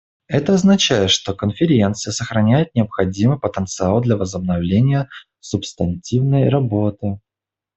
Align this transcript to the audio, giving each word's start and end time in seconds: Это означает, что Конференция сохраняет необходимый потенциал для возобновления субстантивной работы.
Это 0.27 0.55
означает, 0.55 1.11
что 1.11 1.35
Конференция 1.35 2.11
сохраняет 2.11 2.73
необходимый 2.73 3.39
потенциал 3.39 4.01
для 4.01 4.17
возобновления 4.17 5.07
субстантивной 5.41 6.49
работы. 6.49 7.19